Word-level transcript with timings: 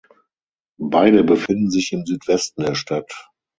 Beide 0.79 1.23
befinden 1.23 1.69
sich 1.69 1.91
im 1.93 2.07
Südwesten 2.07 2.63
der 2.63 2.73
Stadt. 2.73 3.27